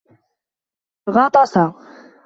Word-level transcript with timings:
غطس. 1.15 1.53